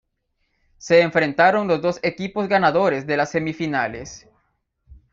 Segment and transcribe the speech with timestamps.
[0.79, 4.27] Se enfrentaron los dos equipos ganadores de las semifinales.